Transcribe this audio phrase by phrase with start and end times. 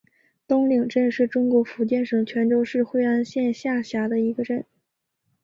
[0.47, 4.65] 东岭镇是中国福建省泉州市惠安县下辖的一个镇。